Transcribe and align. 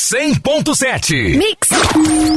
100.7. 0.00 1.36
Mix. 1.36 1.68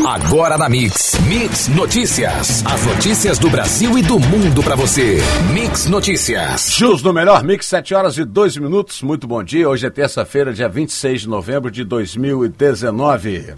Agora 0.05 0.57
na 0.57 0.67
Mix. 0.67 1.17
Mix 1.29 1.69
Notícias. 1.69 2.61
As 2.65 2.85
notícias 2.85 3.39
do 3.39 3.49
Brasil 3.49 3.97
e 3.97 4.01
do 4.01 4.19
mundo 4.19 4.61
pra 4.61 4.75
você. 4.75 5.17
Mix 5.53 5.85
Notícias. 5.85 6.73
Chus 6.73 7.01
no 7.01 7.13
melhor 7.13 7.41
Mix, 7.41 7.65
7 7.67 7.95
horas 7.95 8.17
e 8.17 8.25
2 8.25 8.57
minutos. 8.57 9.01
Muito 9.01 9.25
bom 9.25 9.41
dia. 9.41 9.69
Hoje 9.69 9.87
é 9.87 9.89
terça-feira, 9.89 10.51
dia 10.53 10.67
26 10.67 11.21
de 11.21 11.29
novembro 11.29 11.71
de 11.71 11.85
2019. 11.85 13.53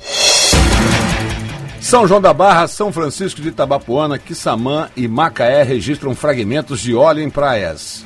São 1.82 2.08
João 2.08 2.22
da 2.22 2.32
Barra, 2.32 2.68
São 2.68 2.94
Francisco 2.94 3.42
de 3.42 3.50
Itabapuana, 3.50 4.20
Quissamã 4.20 4.88
e 4.96 5.08
Macaé 5.08 5.64
registram 5.64 6.14
fragmentos 6.14 6.80
de 6.80 6.94
óleo 6.94 7.24
em 7.24 7.30
praias. 7.30 8.06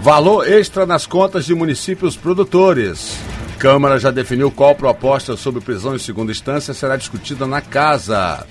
Valor 0.00 0.48
extra 0.48 0.86
nas 0.86 1.06
contas 1.06 1.44
de 1.44 1.56
municípios 1.56 2.16
produtores. 2.16 3.18
Câmara 3.60 3.98
já 3.98 4.10
definiu 4.10 4.50
qual 4.50 4.74
proposta 4.74 5.36
sobre 5.36 5.60
prisão 5.60 5.94
em 5.94 5.98
segunda 5.98 6.32
instância 6.32 6.72
será 6.72 6.96
discutida 6.96 7.46
na 7.46 7.60
casa. 7.60 8.46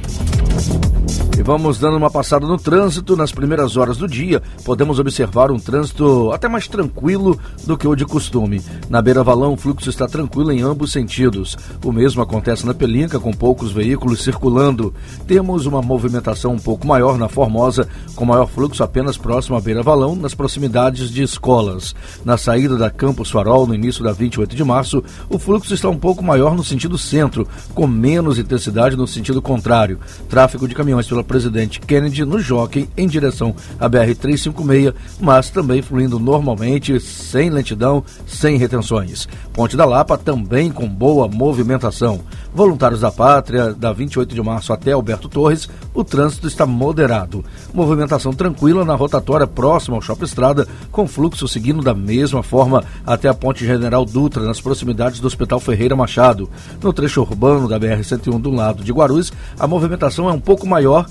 E 1.37 1.43
vamos 1.43 1.81
dando 1.81 1.97
uma 1.97 2.11
passada 2.11 2.47
no 2.47 2.57
trânsito. 2.57 3.17
Nas 3.17 3.33
primeiras 3.33 3.77
horas 3.77 3.97
do 3.97 4.07
dia, 4.07 4.41
podemos 4.65 5.01
observar 5.01 5.51
um 5.51 5.59
trânsito 5.59 6.31
até 6.33 6.47
mais 6.47 6.69
tranquilo 6.69 7.37
do 7.67 7.77
que 7.77 7.89
o 7.89 7.97
de 7.97 8.05
costume. 8.05 8.63
Na 8.89 9.03
Beira 9.03 9.25
Valão, 9.25 9.55
o 9.55 9.57
fluxo 9.57 9.91
está 9.91 10.07
tranquilo 10.07 10.53
em 10.53 10.63
ambos 10.63 10.93
sentidos. 10.93 11.57
O 11.85 11.91
mesmo 11.91 12.23
acontece 12.23 12.65
na 12.65 12.73
Pelinca, 12.73 13.19
com 13.19 13.33
poucos 13.33 13.73
veículos 13.73 14.23
circulando. 14.23 14.95
Temos 15.27 15.67
uma 15.67 15.83
movimentação 15.83 16.53
um 16.53 16.59
pouco 16.59 16.87
maior 16.87 17.19
na 17.19 17.29
Formosa, 17.29 17.89
com 18.15 18.25
maior 18.25 18.47
fluxo 18.47 18.85
apenas 18.85 19.19
próximo 19.19 19.57
à 19.57 19.61
Beira 19.61 19.83
Valão, 19.83 20.15
nas 20.15 20.35
proximidades 20.35 21.11
de 21.11 21.25
escolas. 21.25 21.97
Na 22.25 22.37
saída 22.37 22.77
da 22.77 22.91
Campus 22.91 23.33
Farol, 23.33 23.67
no 23.67 23.75
início 23.75 24.05
da 24.05 24.13
28 24.13 24.55
de 24.55 24.63
março, 24.63 25.03
o 25.29 25.37
fluxo 25.37 25.75
está 25.75 25.89
um 25.89 25.99
pouco 25.99 26.23
maior 26.23 26.55
no 26.55 26.63
sentido 26.63 26.97
centro, 26.97 27.49
com 27.75 27.89
menos 27.89 28.39
intensidade 28.39 28.97
no 28.97 29.07
sentido 29.09 29.43
contrário. 29.43 29.99
Tráfego 30.29 30.69
de 30.69 30.77
caminhões 30.77 31.09
pela 31.09 31.24
Presidente 31.25 31.81
Kennedy 31.81 32.25
no 32.25 32.39
Jockey 32.39 32.89
em 32.97 33.07
direção 33.07 33.55
à 33.81 33.89
BR-356, 33.89 34.95
mas 35.21 35.51
também 35.51 35.83
fluindo 35.83 36.19
normalmente, 36.19 37.01
sem 37.01 37.51
lentidão, 37.51 38.05
sem 38.27 38.57
retenções. 38.57 39.29
Ponte 39.53 39.77
da 39.77 39.85
Lapa 39.85 40.17
também 40.17 40.71
com 40.71 40.89
boa 40.89 41.27
movimentação. 41.27 42.21
Voluntários 42.55 43.01
da 43.01 43.11
Pátria, 43.11 43.75
da 43.75 43.93
28 43.93 44.33
de 44.33 44.41
março 44.41 44.73
até 44.73 44.93
Alberto 44.93 45.29
Torres, 45.29 45.69
o 45.93 46.05
trânsito 46.05 46.47
está 46.47 46.65
moderado. 46.65 47.45
Movimentação 47.73 48.33
tranquila 48.33 48.85
na 48.85 48.95
rotatória 48.95 49.45
próxima 49.45 49.97
ao 49.97 50.01
Shopping 50.01 50.25
Estrada, 50.25 50.69
com 50.93 51.09
fluxo 51.09 51.49
seguindo 51.49 51.83
da 51.83 51.93
mesma 51.93 52.45
forma 52.45 52.85
até 53.05 53.29
a 53.29 53.35
Ponte 53.35 53.67
General 53.67 54.05
Dutra, 54.05 54.45
nas 54.45 54.61
proximidades 54.61 55.19
do 55.19 55.27
Hospital 55.27 55.59
Ferreira 55.59 55.97
Machado. 55.97 56.49
No 56.81 56.93
trecho 56.93 57.23
urbano 57.23 57.67
da 57.67 57.81
BR-101 57.81 58.41
do 58.41 58.51
lado 58.53 58.85
de 58.85 58.93
Guarulhos, 58.93 59.33
a 59.59 59.67
movimentação 59.67 60.29
é 60.29 60.33
um 60.33 60.41
pouco 60.41 60.65
maior 60.65 61.07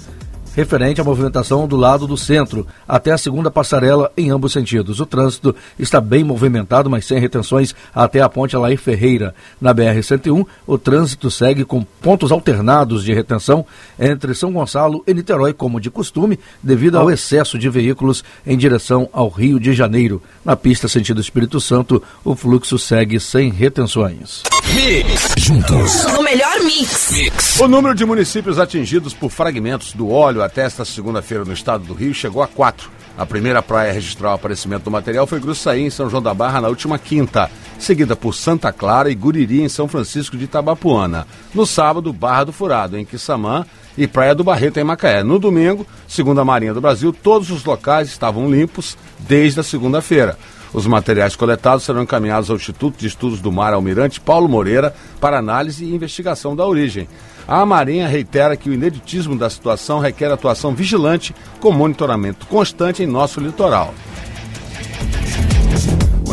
referente 0.55 1.01
à 1.01 1.03
movimentação 1.03 1.67
do 1.67 1.75
lado 1.75 2.07
do 2.07 2.17
centro, 2.17 2.65
até 2.87 3.11
a 3.11 3.17
segunda 3.17 3.51
passarela 3.51 4.11
em 4.15 4.29
ambos 4.29 4.53
sentidos. 4.53 4.99
O 4.99 5.05
trânsito 5.05 5.55
está 5.77 5.99
bem 5.99 6.23
movimentado, 6.23 6.89
mas 6.89 7.05
sem 7.05 7.19
retenções 7.19 7.75
até 7.93 8.21
a 8.21 8.29
ponte 8.29 8.55
Alair 8.55 8.77
Ferreira. 8.77 9.35
Na 9.59 9.73
BR-101, 9.73 10.45
o 10.65 10.77
trânsito 10.77 11.29
segue 11.29 11.65
com 11.65 11.83
pontos 11.83 12.31
alternados 12.31 13.03
de 13.03 13.13
retenção 13.13 13.65
entre 13.99 14.33
São 14.33 14.51
Gonçalo 14.51 15.03
e 15.07 15.13
Niterói, 15.13 15.53
como 15.53 15.79
de 15.79 15.89
costume, 15.89 16.39
devido 16.61 16.97
ao 16.97 17.09
excesso 17.09 17.57
de 17.57 17.69
veículos 17.69 18.23
em 18.45 18.57
direção 18.57 19.09
ao 19.11 19.29
Rio 19.29 19.59
de 19.59 19.73
Janeiro. 19.73 20.21
Na 20.45 20.55
pista 20.55 20.87
sentido 20.87 21.21
Espírito 21.21 21.59
Santo, 21.59 22.01
o 22.23 22.35
fluxo 22.35 22.77
segue 22.77 23.19
sem 23.19 23.49
retenções. 23.49 24.43
Mix. 24.71 25.33
Juntos. 25.37 26.05
No 26.05 26.23
melhor 26.23 26.59
mix. 26.63 27.11
Mix. 27.11 27.59
O 27.59 27.67
número 27.67 27.93
de 27.93 28.05
municípios 28.05 28.57
atingidos 28.57 29.13
por 29.13 29.29
fragmentos 29.29 29.93
do 29.93 30.09
óleo 30.09 30.41
até 30.41 30.63
esta 30.63 30.85
segunda-feira 30.85 31.43
no 31.43 31.53
estado 31.53 31.83
do 31.83 31.93
Rio 31.93 32.13
chegou 32.13 32.41
a 32.41 32.47
quatro. 32.47 32.89
A 33.17 33.25
primeira 33.25 33.61
praia 33.61 33.91
a 33.91 33.93
registrar 33.93 34.31
o 34.31 34.33
aparecimento 34.33 34.85
do 34.85 34.91
material 34.91 35.27
foi 35.27 35.39
Gruçaí, 35.39 35.81
em 35.81 35.89
São 35.89 36.09
João 36.09 36.23
da 36.23 36.33
Barra, 36.33 36.61
na 36.61 36.69
última 36.69 36.97
quinta, 36.97 37.51
seguida 37.77 38.15
por 38.15 38.33
Santa 38.33 38.71
Clara 38.71 39.11
e 39.11 39.15
Guriri, 39.15 39.61
em 39.61 39.69
São 39.69 39.87
Francisco 39.87 40.35
de 40.35 40.45
Itabapuana. 40.45 41.27
No 41.53 41.67
sábado, 41.67 42.11
Barra 42.11 42.45
do 42.45 42.53
Furado, 42.53 42.97
em 42.97 43.05
Quissamã, 43.05 43.65
e 43.95 44.07
Praia 44.07 44.33
do 44.33 44.43
Barreto, 44.43 44.79
em 44.79 44.83
Macaé. 44.83 45.23
No 45.23 45.37
domingo, 45.37 45.85
segundo 46.07 46.41
a 46.41 46.45
Marinha 46.45 46.73
do 46.73 46.81
Brasil, 46.81 47.13
todos 47.13 47.51
os 47.51 47.63
locais 47.63 48.07
estavam 48.07 48.49
limpos 48.49 48.97
desde 49.19 49.59
a 49.59 49.63
segunda-feira. 49.63 50.37
Os 50.73 50.87
materiais 50.87 51.35
coletados 51.35 51.83
serão 51.83 52.01
encaminhados 52.01 52.49
ao 52.49 52.55
Instituto 52.55 52.97
de 52.97 53.07
Estudos 53.07 53.39
do 53.39 53.51
Mar 53.51 53.73
Almirante 53.73 54.19
Paulo 54.19 54.49
Moreira 54.49 54.93
para 55.21 55.37
análise 55.37 55.85
e 55.85 55.93
investigação 55.93 56.55
da 56.55 56.65
origem. 56.65 57.07
A 57.47 57.65
Marinha 57.65 58.07
reitera 58.07 58.57
que 58.57 58.69
o 58.69 58.73
ineditismo 58.73 59.37
da 59.37 59.49
situação 59.49 59.99
requer 59.99 60.31
atuação 60.31 60.73
vigilante 60.73 61.35
com 61.59 61.71
monitoramento 61.71 62.47
constante 62.47 63.03
em 63.03 63.07
nosso 63.07 63.39
litoral. 63.39 63.93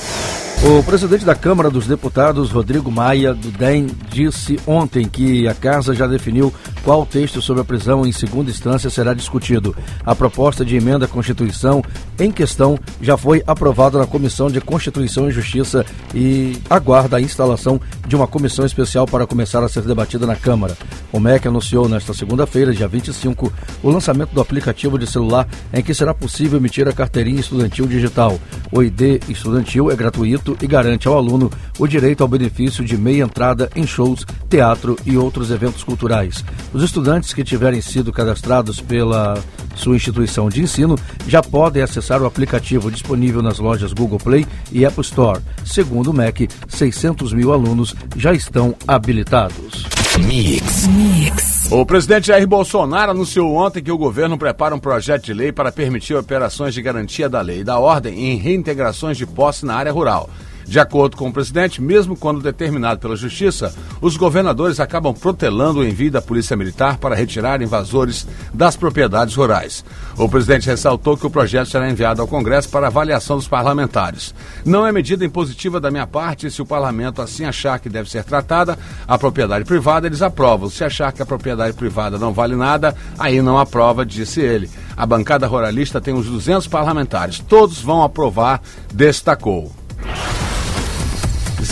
O 0.64 0.82
presidente 0.82 1.22
da 1.22 1.34
Câmara 1.34 1.68
dos 1.68 1.86
Deputados, 1.86 2.50
Rodrigo 2.50 2.90
Maia, 2.90 3.34
do 3.34 3.50
DEM, 3.50 3.88
disse 4.10 4.58
ontem 4.66 5.06
que 5.06 5.46
a 5.46 5.54
Casa 5.54 5.94
já 5.94 6.06
definiu 6.06 6.52
qual 6.84 7.04
texto 7.04 7.40
sobre 7.40 7.62
a 7.62 7.64
prisão 7.64 8.06
em 8.06 8.12
segunda 8.12 8.50
instância 8.50 8.90
será 8.90 9.14
discutido. 9.14 9.74
A 10.04 10.14
proposta 10.14 10.64
de 10.64 10.76
emenda 10.76 11.04
à 11.04 11.08
Constituição 11.08 11.82
em 12.18 12.30
questão 12.30 12.78
já 13.00 13.16
foi 13.16 13.42
aprovada 13.46 13.98
na 13.98 14.06
Comissão 14.06 14.50
de 14.50 14.60
Constituição 14.60 15.28
e 15.28 15.32
Justiça 15.32 15.84
e 16.14 16.56
aguarda 16.68 17.16
a 17.16 17.20
instalação 17.20 17.80
de 18.06 18.16
uma 18.16 18.26
comissão 18.26 18.64
especial 18.64 19.06
para 19.06 19.26
começar 19.26 19.62
a 19.62 19.68
ser 19.68 19.82
debatida 19.82 20.26
na 20.26 20.36
Câmara. 20.36 20.76
O 21.12 21.20
MEC 21.20 21.48
anunciou 21.48 21.88
nesta 21.88 22.12
segunda-feira, 22.12 22.72
dia 22.72 22.88
25, 22.88 23.52
o 23.82 23.90
lançamento 23.90 24.30
do 24.30 24.40
aplicativo 24.40 24.98
de 24.98 25.06
celular 25.06 25.46
em 25.72 25.82
que 25.82 25.94
será 25.94 26.12
possível 26.12 26.58
emitir 26.58 26.88
a 26.88 26.92
carteirinha 26.92 27.40
estudantil 27.40 27.86
digital. 27.86 28.38
O 28.72 28.82
ID 28.82 29.22
estudantil 29.28 29.90
é 29.90 29.96
gratuito 29.96 30.56
e 30.60 30.66
garante 30.66 31.08
ao 31.08 31.16
aluno 31.16 31.50
o 31.78 31.86
direito 31.86 32.22
ao 32.22 32.28
benefício 32.28 32.84
de 32.84 32.96
meia 32.96 33.24
entrada 33.24 33.70
em 33.74 33.86
shows, 33.86 34.26
teatro 34.48 34.96
e 35.04 35.16
outros 35.16 35.50
eventos 35.50 35.82
culturais. 35.82 36.44
Os 36.72 36.82
estudantes 36.82 37.32
que 37.32 37.42
tiverem 37.42 37.80
sido 37.80 38.12
cadastrados 38.12 38.80
pela 38.80 39.38
sua 39.74 39.96
instituição 39.96 40.48
de 40.48 40.62
ensino 40.62 40.96
já 41.26 41.42
podem 41.42 41.82
acessar 41.82 42.20
o 42.20 42.26
aplicativo 42.26 42.90
disponível 42.90 43.40
nas 43.40 43.58
lojas 43.58 43.92
Google 43.92 44.18
Play 44.18 44.46
e 44.70 44.84
Apple 44.84 45.02
Store. 45.02 45.40
Segundo 45.64 46.10
o 46.10 46.14
MEC, 46.14 46.48
600 46.68 47.32
mil 47.32 47.52
alunos 47.52 47.94
já 48.16 48.32
estão 48.32 48.74
habilitados. 48.86 49.86
Mix. 50.26 50.86
Mix. 50.88 51.68
O 51.70 51.86
presidente 51.86 52.26
Jair 52.26 52.46
Bolsonaro 52.46 53.12
anunciou 53.12 53.54
ontem 53.54 53.82
que 53.82 53.92
o 53.92 53.98
governo 53.98 54.36
prepara 54.36 54.74
um 54.74 54.80
projeto 54.80 55.26
de 55.26 55.34
lei 55.34 55.52
para 55.52 55.70
permitir 55.70 56.14
operações 56.14 56.74
de 56.74 56.82
garantia 56.82 57.28
da 57.28 57.40
lei 57.40 57.60
e 57.60 57.64
da 57.64 57.78
ordem 57.78 58.32
em 58.32 58.36
reintegrações 58.36 59.16
de 59.16 59.26
posse 59.26 59.64
na 59.64 59.74
área 59.74 59.92
rural. 59.92 60.28
De 60.68 60.78
acordo 60.78 61.16
com 61.16 61.26
o 61.26 61.32
presidente, 61.32 61.80
mesmo 61.80 62.14
quando 62.14 62.42
determinado 62.42 63.00
pela 63.00 63.16
Justiça, 63.16 63.74
os 64.02 64.18
governadores 64.18 64.78
acabam 64.78 65.14
protelando 65.14 65.80
o 65.80 65.84
envio 65.84 66.10
da 66.10 66.20
Polícia 66.20 66.54
Militar 66.54 66.98
para 66.98 67.14
retirar 67.14 67.62
invasores 67.62 68.28
das 68.52 68.76
propriedades 68.76 69.34
rurais. 69.34 69.82
O 70.18 70.28
presidente 70.28 70.66
ressaltou 70.66 71.16
que 71.16 71.26
o 71.26 71.30
projeto 71.30 71.70
será 71.70 71.88
enviado 71.88 72.20
ao 72.20 72.28
Congresso 72.28 72.68
para 72.68 72.88
avaliação 72.88 73.36
dos 73.36 73.48
parlamentares. 73.48 74.34
Não 74.62 74.86
é 74.86 74.92
medida 74.92 75.24
impositiva 75.24 75.80
da 75.80 75.90
minha 75.90 76.06
parte, 76.06 76.50
se 76.50 76.60
o 76.60 76.66
parlamento 76.66 77.22
assim 77.22 77.46
achar 77.46 77.78
que 77.78 77.88
deve 77.88 78.10
ser 78.10 78.22
tratada 78.22 78.78
a 79.06 79.16
propriedade 79.16 79.64
privada, 79.64 80.06
eles 80.06 80.20
aprovam. 80.20 80.68
Se 80.68 80.84
achar 80.84 81.12
que 81.12 81.22
a 81.22 81.26
propriedade 81.26 81.74
privada 81.78 82.18
não 82.18 82.34
vale 82.34 82.54
nada, 82.54 82.94
aí 83.18 83.40
não 83.40 83.58
aprova, 83.58 84.04
disse 84.04 84.42
ele. 84.42 84.68
A 84.94 85.06
bancada 85.06 85.46
ruralista 85.46 85.98
tem 85.98 86.12
uns 86.12 86.26
200 86.26 86.66
parlamentares, 86.66 87.38
todos 87.38 87.80
vão 87.80 88.02
aprovar, 88.02 88.60
destacou. 88.92 89.72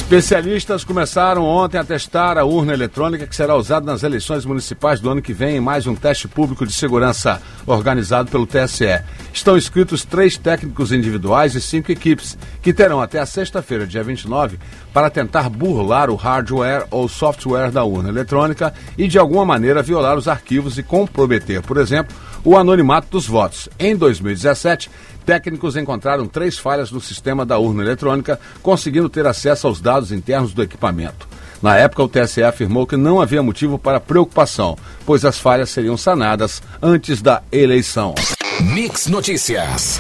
Especialistas 0.07 0.85
começaram 0.85 1.43
ontem 1.43 1.79
a 1.79 1.85
testar 1.85 2.39
a 2.39 2.45
urna 2.45 2.73
eletrônica 2.73 3.27
que 3.27 3.35
será 3.35 3.57
usada 3.57 3.85
nas 3.85 4.05
eleições 4.05 4.45
municipais 4.45 5.01
do 5.01 5.11
ano 5.11 5.21
que 5.21 5.33
vem 5.33 5.57
em 5.57 5.61
mais 5.61 5.85
um 5.85 5.97
teste 5.97 6.29
público 6.29 6.65
de 6.65 6.73
segurança 6.73 7.43
organizado 7.67 8.31
pelo 8.31 8.47
TSE. 8.47 9.03
Estão 9.33 9.57
inscritos 9.57 10.05
três 10.05 10.37
técnicos 10.39 10.93
individuais 10.93 11.57
e 11.57 11.61
cinco 11.61 11.91
equipes, 11.91 12.39
que 12.63 12.73
terão 12.73 13.01
até 13.01 13.19
a 13.19 13.27
sexta-feira, 13.27 13.85
dia 13.85 14.05
29, 14.05 14.61
para 14.95 15.11
tentar 15.11 15.51
burlar 15.51 16.09
o 16.09 16.15
hardware 16.15 16.87
ou 16.89 17.09
software 17.09 17.73
da 17.73 17.83
urna 17.83 18.09
eletrônica 18.09 18.73
e, 18.97 19.09
de 19.09 19.19
alguma 19.19 19.45
maneira, 19.45 19.83
violar 19.83 20.17
os 20.17 20.29
arquivos 20.29 20.79
e 20.79 20.85
comprometer, 20.85 21.63
por 21.63 21.79
exemplo, 21.79 22.15
o 22.45 22.57
anonimato 22.57 23.09
dos 23.11 23.27
votos. 23.27 23.69
Em 23.77 23.97
2017, 23.97 24.89
Técnicos 25.27 25.77
encontraram 25.77 26.29
três 26.29 26.57
falhas 26.57 26.93
no 26.93 27.01
sistema 27.01 27.45
da 27.45 27.59
urna 27.59 27.83
eletrônica, 27.83 28.39
conseguindo 28.63 29.09
ter 29.09 29.27
acesso 29.27 29.67
aos 29.67 29.81
dados 29.81 30.13
internos 30.13 30.55
do 30.55 30.63
equipamento. 30.63 31.29
Na 31.61 31.77
época, 31.77 32.05
o 32.05 32.09
TSE 32.09 32.45
afirmou 32.45 32.87
que 32.87 32.97
não 32.97 33.21
havia 33.21 33.43
motivo 33.43 33.77
para 33.77 33.99
preocupação, 33.99 34.79
pois 35.05 35.25
as 35.25 35.39
falhas 35.39 35.71
seriam 35.71 35.97
sanadas 35.97 36.63
antes 36.81 37.21
da 37.21 37.43
eleição. 37.51 38.15
Mix 38.61 39.09
Notícias. 39.09 39.99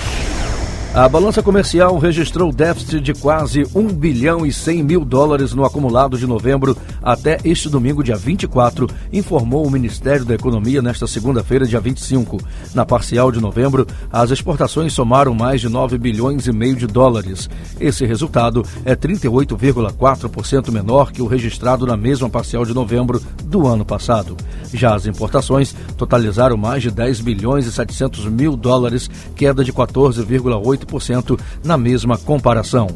A 0.96 1.06
balança 1.10 1.43
comercial 1.43 1.98
registrou 1.98 2.50
déficit 2.50 3.02
de 3.02 3.12
quase 3.12 3.66
1 3.75 3.88
bilhão 3.88 4.46
e 4.46 4.50
100 4.50 4.82
mil 4.82 5.04
dólares 5.04 5.52
no 5.52 5.62
acumulado 5.62 6.16
de 6.16 6.26
novembro 6.26 6.75
até 7.02 7.38
este 7.44 7.69
domingo, 7.69 8.02
dia 8.02 8.16
24, 8.16 8.88
informou 9.12 9.66
o 9.66 9.70
Ministério 9.70 10.25
da 10.25 10.34
Economia 10.34 10.81
nesta 10.81 11.06
segunda-feira, 11.06 11.66
dia 11.66 11.81
25. 11.81 12.38
Na 12.75 12.87
parcial 12.87 13.31
de 13.31 13.43
novembro, 13.43 13.87
as 14.10 14.31
exportações 14.31 14.94
somaram 14.94 15.34
mais 15.34 15.60
de 15.60 15.69
9 15.69 15.98
bilhões 15.98 16.46
e 16.46 16.52
meio 16.52 16.76
de 16.76 16.87
dólares. 16.87 17.50
Esse 17.78 18.06
resultado 18.06 18.64
é 18.82 18.96
38,4% 18.96 20.70
menor 20.72 21.12
que 21.12 21.20
o 21.20 21.26
registrado 21.26 21.84
na 21.84 21.94
mesma 21.94 22.31
parcial 22.31 22.64
de 22.64 22.72
novembro 22.72 23.20
do 23.44 23.66
ano 23.66 23.84
passado. 23.84 24.34
Já 24.72 24.94
as 24.94 25.04
importações 25.04 25.75
totalizaram 25.99 26.56
mais 26.56 26.82
de 26.82 26.90
10 26.90 27.20
bilhões 27.20 27.66
e 27.66 27.72
700 27.72 28.25
mil 28.31 28.56
dólares, 28.56 29.10
queda 29.37 29.62
de 29.62 29.75
14,8% 29.75 30.85
na 31.64 31.76
mesma 31.76 32.16
comparação. 32.16 32.88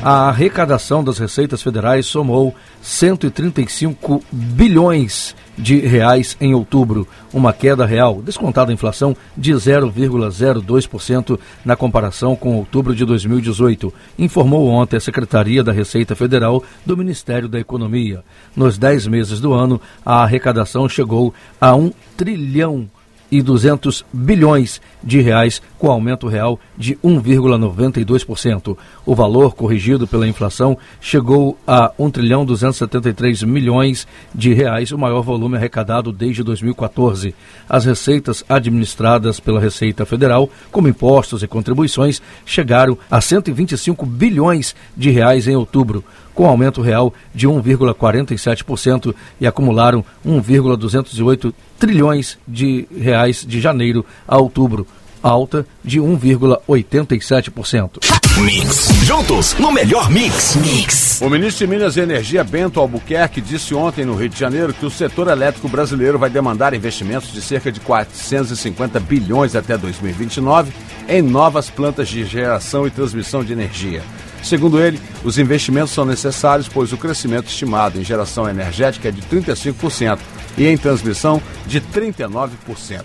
A 0.00 0.28
arrecadação 0.28 1.02
das 1.02 1.18
receitas 1.18 1.60
federais 1.60 2.06
somou 2.06 2.54
135 2.80 4.22
bilhões 4.30 5.34
de 5.58 5.80
reais 5.80 6.36
em 6.40 6.54
outubro, 6.54 7.06
uma 7.32 7.52
queda 7.52 7.84
real, 7.84 8.22
descontada 8.22 8.70
a 8.70 8.74
inflação, 8.74 9.16
de 9.36 9.52
0,02% 9.52 11.38
na 11.64 11.74
comparação 11.74 12.36
com 12.36 12.56
outubro 12.56 12.94
de 12.94 13.04
2018, 13.04 13.92
informou 14.16 14.68
ontem 14.68 14.96
a 14.96 15.00
Secretaria 15.00 15.64
da 15.64 15.72
Receita 15.72 16.14
Federal 16.14 16.62
do 16.86 16.96
Ministério 16.96 17.48
da 17.48 17.58
Economia. 17.58 18.22
Nos 18.54 18.78
10 18.78 19.08
meses 19.08 19.40
do 19.40 19.52
ano, 19.52 19.80
a 20.06 20.22
arrecadação 20.22 20.88
chegou 20.88 21.34
a 21.60 21.74
1 21.74 21.92
trilhão 22.16 22.88
e 23.30 23.42
200 23.42 24.04
bilhões 24.12 24.80
de 25.02 25.20
reais, 25.20 25.62
com 25.78 25.90
aumento 25.90 26.26
real 26.26 26.58
de 26.76 26.96
1,92%. 26.96 28.76
O 29.04 29.14
valor 29.14 29.54
corrigido 29.54 30.06
pela 30.06 30.26
inflação 30.26 30.76
chegou 31.00 31.58
a 31.66 31.92
1 31.98 32.10
trilhão 32.10 32.44
273 32.44 33.42
milhões 33.42 34.06
de 34.34 34.52
reais, 34.52 34.92
o 34.92 34.98
maior 34.98 35.22
volume 35.22 35.56
arrecadado 35.56 36.12
desde 36.12 36.42
2014. 36.42 37.34
As 37.68 37.84
receitas 37.84 38.44
administradas 38.48 39.40
pela 39.40 39.60
Receita 39.60 40.06
Federal, 40.06 40.48
como 40.70 40.88
impostos 40.88 41.42
e 41.42 41.46
contribuições, 41.46 42.22
chegaram 42.44 42.98
a 43.10 43.20
125 43.20 44.06
bilhões 44.06 44.74
de 44.96 45.10
reais 45.10 45.46
em 45.46 45.56
outubro, 45.56 46.04
com 46.38 46.46
aumento 46.46 46.80
real 46.80 47.12
de 47.34 47.48
1,47% 47.48 49.12
e 49.40 49.46
acumularam 49.46 50.04
1,208 50.24 51.52
trilhões 51.76 52.38
de 52.46 52.86
reais 52.96 53.44
de 53.44 53.60
janeiro 53.60 54.06
a 54.26 54.38
outubro, 54.38 54.86
alta 55.20 55.66
de 55.82 56.00
1,87%. 56.00 57.98
Mix. 58.40 58.86
Juntos 59.02 59.56
no 59.58 59.72
melhor 59.72 60.08
mix. 60.08 60.54
Mix. 60.54 61.20
O 61.20 61.28
ministro 61.28 61.66
de 61.66 61.72
Minas 61.72 61.96
e 61.96 62.00
Energia, 62.02 62.44
Bento 62.44 62.78
Albuquerque, 62.78 63.40
disse 63.40 63.74
ontem 63.74 64.04
no 64.04 64.14
Rio 64.14 64.28
de 64.28 64.38
Janeiro 64.38 64.72
que 64.72 64.86
o 64.86 64.90
setor 64.90 65.26
elétrico 65.26 65.68
brasileiro 65.68 66.20
vai 66.20 66.30
demandar 66.30 66.72
investimentos 66.72 67.32
de 67.32 67.42
cerca 67.42 67.72
de 67.72 67.80
450 67.80 69.00
bilhões 69.00 69.56
até 69.56 69.76
2029 69.76 70.72
em 71.08 71.20
novas 71.20 71.68
plantas 71.68 72.08
de 72.08 72.24
geração 72.24 72.86
e 72.86 72.92
transmissão 72.92 73.42
de 73.42 73.52
energia. 73.52 74.04
Segundo 74.42 74.80
ele, 74.80 75.00
os 75.24 75.38
investimentos 75.38 75.92
são 75.92 76.04
necessários, 76.04 76.68
pois 76.68 76.92
o 76.92 76.96
crescimento 76.96 77.48
estimado 77.48 77.98
em 77.98 78.04
geração 78.04 78.48
energética 78.48 79.08
é 79.08 79.12
de 79.12 79.22
35% 79.22 80.18
e 80.56 80.66
em 80.66 80.76
transmissão 80.76 81.42
de 81.66 81.80
39%. 81.80 83.04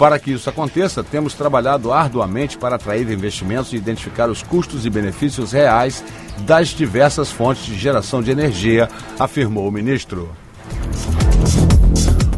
Para 0.00 0.18
que 0.18 0.32
isso 0.32 0.48
aconteça, 0.48 1.04
temos 1.04 1.34
trabalhado 1.34 1.92
arduamente 1.92 2.56
para 2.56 2.76
atrair 2.76 3.10
investimentos 3.10 3.72
e 3.72 3.76
identificar 3.76 4.30
os 4.30 4.42
custos 4.42 4.86
e 4.86 4.90
benefícios 4.90 5.52
reais 5.52 6.02
das 6.38 6.68
diversas 6.68 7.30
fontes 7.30 7.66
de 7.66 7.78
geração 7.78 8.22
de 8.22 8.30
energia, 8.30 8.88
afirmou 9.18 9.68
o 9.68 9.70
ministro. 9.70 10.30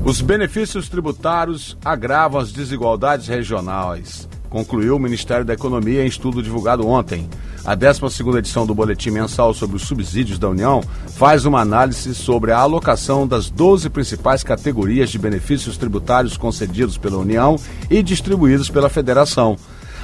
Os 0.05 0.21
benefícios 0.21 0.88
tributários 0.88 1.76
agravam 1.85 2.40
as 2.40 2.50
desigualdades 2.50 3.28
regionais, 3.28 4.28
concluiu 4.50 4.97
o 4.97 4.99
Ministério 4.99 5.45
da 5.45 5.55
Economia 5.55 6.02
em 6.02 6.09
estudo 6.09 6.43
divulgado 6.43 6.85
ontem. 6.88 7.31
A 7.64 7.76
12 7.76 8.02
edição 8.37 8.66
do 8.66 8.75
Boletim 8.75 9.11
Mensal 9.11 9.54
sobre 9.54 9.76
os 9.76 9.83
Subsídios 9.83 10.37
da 10.37 10.49
União 10.49 10.83
faz 11.14 11.45
uma 11.45 11.61
análise 11.61 12.12
sobre 12.12 12.50
a 12.50 12.59
alocação 12.59 13.25
das 13.25 13.49
12 13.49 13.88
principais 13.88 14.42
categorias 14.42 15.11
de 15.11 15.19
benefícios 15.19 15.76
tributários 15.76 16.37
concedidos 16.37 16.99
pela 16.99 17.19
União 17.19 17.57
e 17.88 18.02
distribuídos 18.02 18.69
pela 18.69 18.88
Federação. 18.88 19.57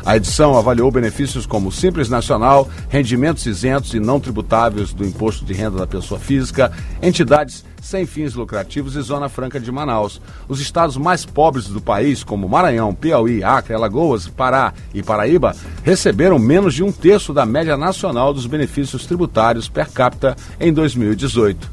A 0.06 0.16
edição 0.16 0.56
avaliou 0.56 0.88
benefícios 0.92 1.46
como 1.46 1.72
Simples 1.72 2.08
Nacional, 2.08 2.68
rendimentos 2.88 3.44
isentos 3.44 3.92
e 3.92 3.98
não 3.98 4.20
tributáveis 4.20 4.92
do 4.92 5.04
imposto 5.04 5.44
de 5.44 5.52
renda 5.52 5.78
da 5.78 5.86
pessoa 5.86 6.20
física, 6.20 6.70
entidades 7.02 7.64
sem 7.88 8.04
fins 8.04 8.34
lucrativos 8.34 8.96
e 8.96 9.00
Zona 9.00 9.30
Franca 9.30 9.58
de 9.58 9.72
Manaus. 9.72 10.20
Os 10.46 10.60
estados 10.60 10.98
mais 10.98 11.24
pobres 11.24 11.68
do 11.68 11.80
país, 11.80 12.22
como 12.22 12.48
Maranhão, 12.48 12.94
Piauí, 12.94 13.42
Acre, 13.42 13.72
Alagoas, 13.72 14.28
Pará 14.28 14.74
e 14.92 15.02
Paraíba, 15.02 15.56
receberam 15.82 16.38
menos 16.38 16.74
de 16.74 16.84
um 16.84 16.92
terço 16.92 17.32
da 17.32 17.46
média 17.46 17.76
nacional 17.78 18.34
dos 18.34 18.46
benefícios 18.46 19.06
tributários 19.06 19.70
per 19.70 19.90
capita 19.90 20.36
em 20.60 20.70
2018. 20.70 21.70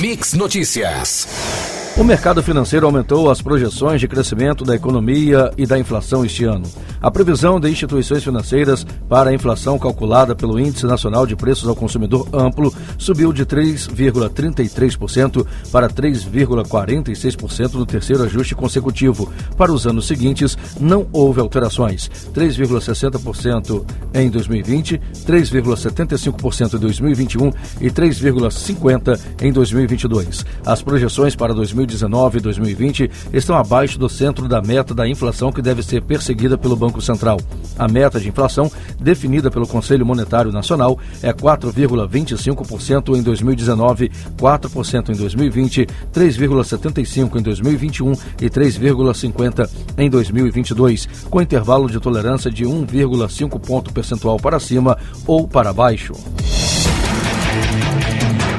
Mix 0.00 0.32
Notícias. 0.32 1.81
O 1.94 2.02
mercado 2.02 2.42
financeiro 2.42 2.86
aumentou 2.86 3.30
as 3.30 3.42
projeções 3.42 4.00
de 4.00 4.08
crescimento 4.08 4.64
da 4.64 4.74
economia 4.74 5.52
e 5.58 5.66
da 5.66 5.78
inflação 5.78 6.24
este 6.24 6.44
ano. 6.44 6.64
A 7.02 7.10
previsão 7.10 7.60
de 7.60 7.68
instituições 7.68 8.24
financeiras 8.24 8.86
para 9.08 9.28
a 9.28 9.34
inflação 9.34 9.78
calculada 9.78 10.34
pelo 10.34 10.58
Índice 10.58 10.86
Nacional 10.86 11.26
de 11.26 11.36
Preços 11.36 11.68
ao 11.68 11.76
Consumidor 11.76 12.26
Amplo 12.32 12.72
subiu 12.96 13.30
de 13.30 13.44
3,33% 13.44 15.46
para 15.70 15.86
3,46% 15.88 17.74
no 17.74 17.84
terceiro 17.84 18.22
ajuste 18.22 18.54
consecutivo. 18.54 19.30
Para 19.58 19.70
os 19.70 19.86
anos 19.86 20.06
seguintes, 20.06 20.56
não 20.80 21.06
houve 21.12 21.40
alterações: 21.40 22.10
3,60% 22.34 23.84
em 24.14 24.30
2020, 24.30 24.98
3,75% 25.26 26.74
em 26.74 26.78
2021 26.78 27.52
e 27.82 27.90
3,50% 27.90 29.20
em 29.42 29.52
2022. 29.52 30.46
As 30.64 30.80
projeções 30.80 31.36
para 31.36 31.52
2022 31.52 31.81
2019 31.86 32.38
e 32.38 32.40
2020 32.40 33.10
estão 33.32 33.56
abaixo 33.56 33.98
do 33.98 34.08
centro 34.08 34.48
da 34.48 34.60
meta 34.60 34.94
da 34.94 35.08
inflação 35.08 35.52
que 35.52 35.62
deve 35.62 35.82
ser 35.82 36.02
perseguida 36.02 36.56
pelo 36.56 36.76
Banco 36.76 37.00
Central. 37.00 37.38
A 37.78 37.88
meta 37.88 38.20
de 38.20 38.28
inflação, 38.28 38.70
definida 39.00 39.50
pelo 39.50 39.66
Conselho 39.66 40.06
Monetário 40.06 40.52
Nacional, 40.52 40.98
é 41.22 41.32
4,25% 41.32 43.16
em 43.16 43.22
2019, 43.22 44.10
4% 44.36 45.08
em 45.10 45.16
2020, 45.16 45.86
3,75% 46.12 47.36
em 47.36 47.42
2021 47.42 48.12
e 48.40 48.50
3,50% 48.50 49.68
em 49.98 50.10
2022, 50.10 51.08
com 51.28 51.42
intervalo 51.42 51.88
de 51.88 52.00
tolerância 52.00 52.50
de 52.50 52.64
1,5 52.64 53.60
ponto 53.60 53.92
percentual 53.92 54.36
para 54.38 54.60
cima 54.60 54.96
ou 55.26 55.46
para 55.46 55.72
baixo. 55.72 56.14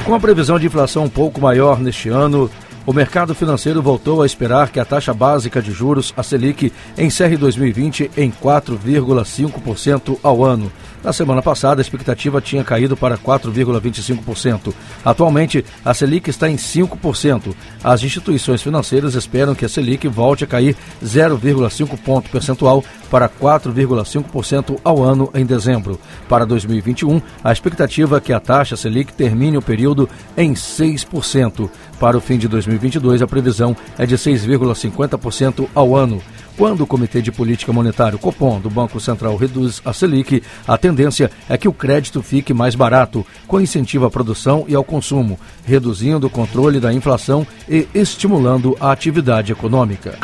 Com 0.06 0.14
a 0.14 0.20
previsão 0.20 0.60
de 0.60 0.66
inflação 0.66 1.06
um 1.06 1.10
pouco 1.10 1.40
maior 1.40 1.80
neste 1.80 2.10
ano, 2.10 2.50
o 2.86 2.92
mercado 2.92 3.34
financeiro 3.34 3.82
voltou 3.82 4.22
a 4.22 4.26
esperar 4.26 4.70
que 4.70 4.80
a 4.80 4.86
taxa 4.86 5.14
básica 5.14 5.62
de 5.62 5.72
juros, 5.72 6.14
a 6.18 6.24
Selic, 6.24 6.72
encerre 6.98 7.38
2020 7.38 8.12
em 8.18 8.30
4,5% 8.30 10.20
ao 10.22 10.44
ano. 10.44 10.72
Na 11.04 11.12
semana 11.12 11.42
passada, 11.42 11.82
a 11.82 11.84
expectativa 11.84 12.40
tinha 12.40 12.64
caído 12.64 12.96
para 12.96 13.18
4,25%. 13.18 14.74
Atualmente, 15.04 15.66
a 15.84 15.94
Selic 15.94 16.30
está 16.30 16.50
em 16.50 16.56
5%. 16.56 17.54
As 17.84 18.04
instituições 18.04 18.62
financeiras 18.62 19.14
esperam 19.14 19.54
que 19.54 19.66
a 19.66 19.70
Selic 19.70 20.08
volte 20.08 20.46
a 20.46 20.48
cair 20.48 20.78
0,5 21.04 21.98
ponto 21.98 22.30
percentual 22.30 22.84
para 23.12 23.28
4,5% 23.28 24.80
ao 24.84 25.04
ano 25.04 25.30
em 25.36 25.46
dezembro. 25.46 26.00
Para 26.30 26.46
2021, 26.46 27.22
a 27.44 27.52
expectativa 27.52 28.18
é 28.18 28.22
que 28.22 28.32
a 28.32 28.40
taxa 28.40 28.78
Selic 28.78 29.14
termine 29.14 29.58
o 29.58 29.62
período 29.62 30.08
em 30.38 30.54
6%. 30.54 31.70
Para 32.00 32.18
o 32.18 32.22
fim 32.22 32.38
de 32.38 32.48
2022, 32.48 33.22
a 33.22 33.28
previsão 33.28 33.76
é 33.98 34.06
de 34.06 34.16
6,50% 34.16 35.68
ao 35.76 35.96
ano. 35.96 36.22
Quando 36.58 36.82
o 36.82 36.88
Comitê 36.88 37.22
de 37.22 37.32
Política 37.32 37.74
Monetária, 37.74 38.18
Copom, 38.18 38.60
do 38.60 38.70
Banco 38.70 39.00
Central 39.00 39.36
reduz 39.36 39.82
a 39.84 39.92
Selic, 39.92 40.44
a 40.68 40.78
tendência 40.78 41.32
é 41.50 41.58
que 41.58 41.68
o 41.68 41.74
crédito 41.74 42.22
fique 42.22 42.54
mais 42.54 42.76
barato, 42.76 43.26
com 43.48 43.60
incentivo 43.60 44.06
à 44.06 44.12
produção 44.12 44.66
e 44.68 44.76
ao 44.76 44.84
consumo, 44.84 45.40
reduzindo 45.66 46.28
o 46.28 46.30
controle 46.30 46.80
da 46.80 46.94
inflação 46.94 47.46
e 47.68 47.88
estimulando 47.94 48.78
a 48.80 48.92
atividade 48.92 49.52
econômica. 49.52 50.20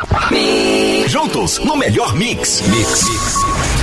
Juntos 1.08 1.58
no 1.60 1.76
melhor 1.76 2.16
mix. 2.16 2.62
Mix. 2.70 3.08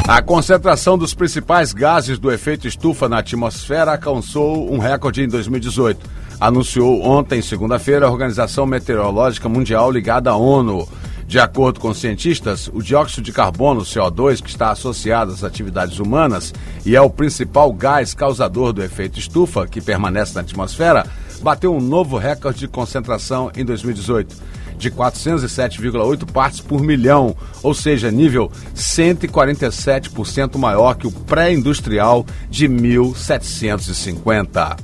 A 0.06 0.22
concentração 0.22 0.96
dos 0.96 1.12
principais 1.12 1.72
gases 1.72 2.16
do 2.16 2.30
efeito 2.30 2.68
estufa 2.68 3.08
na 3.08 3.18
atmosfera 3.18 3.90
alcançou 3.90 4.72
um 4.72 4.78
recorde 4.78 5.22
em 5.22 5.28
2018. 5.28 6.08
Anunciou 6.40 7.02
ontem, 7.02 7.42
segunda-feira, 7.42 8.06
a 8.06 8.10
Organização 8.10 8.66
Meteorológica 8.66 9.48
Mundial 9.48 9.90
ligada 9.90 10.30
à 10.30 10.36
ONU. 10.36 10.86
De 11.26 11.40
acordo 11.40 11.80
com 11.80 11.92
cientistas, 11.92 12.70
o 12.72 12.80
dióxido 12.80 13.24
de 13.24 13.32
carbono, 13.32 13.80
CO2, 13.80 14.40
que 14.40 14.48
está 14.48 14.70
associado 14.70 15.32
às 15.32 15.42
atividades 15.42 15.98
humanas 15.98 16.54
e 16.84 16.94
é 16.94 17.00
o 17.00 17.10
principal 17.10 17.72
gás 17.72 18.14
causador 18.14 18.72
do 18.72 18.82
efeito 18.82 19.18
estufa 19.18 19.66
que 19.66 19.80
permanece 19.80 20.36
na 20.36 20.42
atmosfera, 20.42 21.04
bateu 21.42 21.74
um 21.74 21.80
novo 21.80 22.16
recorde 22.16 22.60
de 22.60 22.68
concentração 22.68 23.50
em 23.56 23.64
2018 23.64 24.36
de 24.78 24.90
407,8 24.90 26.30
partes 26.30 26.60
por 26.60 26.82
milhão, 26.82 27.34
ou 27.62 27.72
seja, 27.74 28.10
nível 28.10 28.50
147% 28.74 30.58
maior 30.58 30.94
que 30.94 31.06
o 31.06 31.12
pré-industrial 31.12 32.26
de 32.50 32.68
1750. 32.68 34.76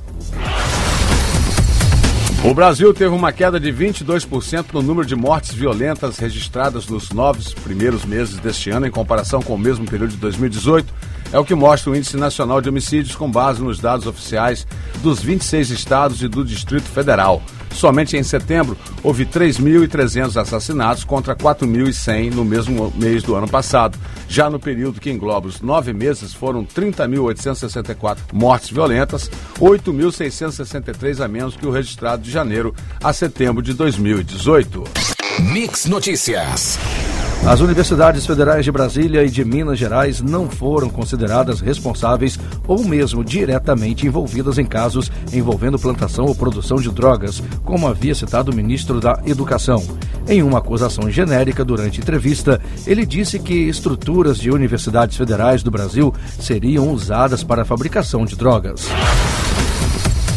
O 2.45 2.53
Brasil 2.53 2.93
teve 2.93 3.15
uma 3.15 3.31
queda 3.31 3.57
de 3.57 3.71
22% 3.71 4.73
no 4.73 4.81
número 4.81 5.07
de 5.07 5.15
mortes 5.15 5.53
violentas 5.53 6.17
registradas 6.17 6.87
nos 6.87 7.09
nove 7.11 7.41
primeiros 7.63 8.03
meses 8.03 8.37
deste 8.37 8.69
ano, 8.69 8.85
em 8.85 8.91
comparação 8.91 9.41
com 9.41 9.55
o 9.55 9.57
mesmo 9.57 9.85
período 9.85 10.11
de 10.11 10.17
2018. 10.17 10.93
É 11.33 11.39
o 11.39 11.43
que 11.43 11.55
mostra 11.55 11.89
o 11.89 11.95
Índice 11.95 12.15
Nacional 12.15 12.61
de 12.61 12.69
Homicídios 12.69 13.15
com 13.15 13.29
base 13.29 13.59
nos 13.59 13.79
dados 13.79 14.05
oficiais 14.05 14.67
dos 15.01 15.19
26 15.19 15.71
estados 15.71 16.21
e 16.21 16.27
do 16.27 16.45
Distrito 16.45 16.87
Federal. 16.87 17.41
Somente 17.73 18.15
em 18.15 18.21
setembro, 18.21 18.77
houve 19.01 19.25
3.300 19.25 20.39
assassinatos 20.39 21.03
contra 21.03 21.35
4.100 21.35 22.31
no 22.31 22.45
mesmo 22.45 22.93
mês 22.95 23.23
do 23.23 23.33
ano 23.33 23.47
passado. 23.47 23.97
Já 24.29 24.47
no 24.47 24.59
período 24.59 25.01
que 25.01 25.09
engloba 25.09 25.47
os 25.47 25.59
nove 25.59 25.91
meses, 25.91 26.35
foram 26.35 26.63
30.864 26.63 28.17
mortes 28.31 28.69
violentas, 28.69 29.29
8.663 29.59 31.19
a 31.19 31.27
menos 31.27 31.55
que 31.55 31.65
o 31.65 31.71
registrado 31.71 32.21
de 32.21 32.29
janeiro 32.29 32.75
a 33.03 33.11
setembro 33.11 33.63
de 33.63 33.73
2018. 33.73 34.83
Mix 35.39 35.85
Notícias. 35.85 36.77
As 37.45 37.59
universidades 37.59 38.25
federais 38.25 38.63
de 38.63 38.71
Brasília 38.71 39.21
e 39.21 39.29
de 39.29 39.43
Minas 39.43 39.77
Gerais 39.77 40.21
não 40.21 40.49
foram 40.49 40.89
consideradas 40.89 41.59
responsáveis 41.59 42.39
ou 42.65 42.85
mesmo 42.85 43.21
diretamente 43.21 44.07
envolvidas 44.07 44.57
em 44.57 44.65
casos 44.65 45.11
envolvendo 45.31 45.77
plantação 45.77 46.25
ou 46.25 46.33
produção 46.33 46.77
de 46.77 46.89
drogas, 46.89 47.43
como 47.65 47.85
havia 47.85 48.15
citado 48.15 48.49
o 48.49 48.55
ministro 48.55 49.01
da 49.01 49.21
Educação. 49.25 49.83
Em 50.25 50.41
uma 50.41 50.59
acusação 50.59 51.11
genérica 51.11 51.65
durante 51.65 51.99
entrevista, 51.99 52.61
ele 52.87 53.05
disse 53.05 53.37
que 53.37 53.53
estruturas 53.53 54.37
de 54.37 54.49
universidades 54.49 55.17
federais 55.17 55.61
do 55.61 55.69
Brasil 55.69 56.13
seriam 56.39 56.93
usadas 56.93 57.43
para 57.43 57.63
a 57.63 57.65
fabricação 57.65 58.23
de 58.23 58.37
drogas. 58.37 58.87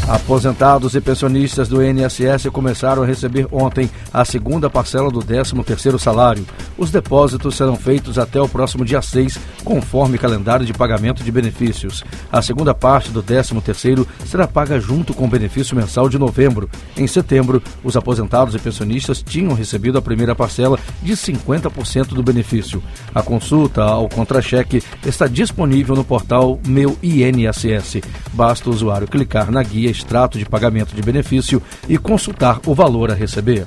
Aposentados 0.08 0.94
e 0.94 1.00
pensionistas 1.00 1.66
do 1.66 1.82
INSS 1.82 2.48
começaram 2.52 3.02
a 3.02 3.06
receber 3.06 3.48
ontem 3.50 3.90
a 4.14 4.24
segunda 4.24 4.70
parcela 4.70 5.10
do 5.10 5.18
13º 5.18 5.98
salário. 5.98 6.46
Os 6.78 6.92
depósitos 6.92 7.56
serão 7.56 7.74
feitos 7.74 8.16
até 8.16 8.40
o 8.40 8.48
próximo 8.48 8.84
dia 8.84 9.02
6, 9.02 9.36
conforme 9.64 10.16
calendário 10.16 10.64
de 10.64 10.72
pagamento 10.72 11.24
de 11.24 11.32
benefícios. 11.32 12.04
A 12.30 12.40
segunda 12.40 12.72
parte 12.72 13.10
do 13.10 13.20
13º 13.20 14.06
será 14.24 14.46
paga 14.46 14.78
junto 14.78 15.12
com 15.12 15.24
o 15.24 15.28
benefício 15.28 15.74
mensal 15.74 16.08
de 16.08 16.20
novembro. 16.20 16.70
Em 16.96 17.08
setembro, 17.08 17.60
os 17.82 17.96
aposentados 17.96 18.54
e 18.54 18.60
pensionistas 18.60 19.20
tinham 19.20 19.54
recebido 19.54 19.98
a 19.98 20.02
primeira 20.02 20.36
parcela 20.36 20.78
de 21.02 21.14
50% 21.14 22.14
do 22.14 22.22
benefício. 22.22 22.80
A 23.12 23.24
consulta 23.24 23.82
ao 23.82 24.08
contra-cheque 24.08 24.80
está 25.04 25.26
disponível 25.26 25.96
no 25.96 26.04
portal 26.04 26.60
Meu 26.64 26.96
INSS. 27.02 28.02
Basta 28.32 28.70
o 28.70 28.72
usuário 28.72 29.08
clicar 29.08 29.50
na 29.50 29.64
guia 29.64 29.95
extrato 29.96 30.38
de 30.38 30.44
pagamento 30.44 30.94
de 30.94 31.02
benefício 31.02 31.62
e 31.88 31.98
consultar 31.98 32.60
o 32.66 32.74
valor 32.74 33.10
a 33.10 33.14
receber. 33.14 33.66